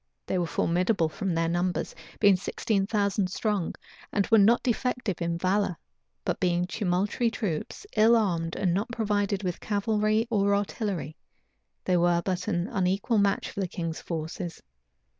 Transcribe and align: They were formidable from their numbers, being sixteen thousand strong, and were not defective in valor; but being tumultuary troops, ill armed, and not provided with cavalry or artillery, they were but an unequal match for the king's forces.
They 0.25 0.39
were 0.39 0.47
formidable 0.47 1.09
from 1.09 1.35
their 1.35 1.47
numbers, 1.47 1.93
being 2.19 2.35
sixteen 2.35 2.87
thousand 2.87 3.29
strong, 3.29 3.75
and 4.11 4.25
were 4.31 4.39
not 4.39 4.63
defective 4.63 5.21
in 5.21 5.37
valor; 5.37 5.77
but 6.25 6.39
being 6.39 6.65
tumultuary 6.65 7.29
troops, 7.29 7.85
ill 7.95 8.15
armed, 8.15 8.55
and 8.55 8.73
not 8.73 8.91
provided 8.91 9.43
with 9.43 9.59
cavalry 9.59 10.25
or 10.31 10.55
artillery, 10.55 11.17
they 11.85 11.97
were 11.97 12.23
but 12.25 12.47
an 12.47 12.67
unequal 12.69 13.19
match 13.19 13.51
for 13.51 13.59
the 13.59 13.67
king's 13.67 14.01
forces. 14.01 14.63